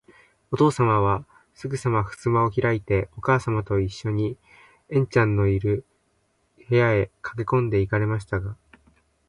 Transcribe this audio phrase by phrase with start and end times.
[0.51, 4.35] おとうさまは、すぐさまふすまをひらいて、おかあさまといっしょに、
[4.89, 5.85] 緑ちゃんのいる、
[6.67, 8.57] 部屋へかけこんで行かれましたが、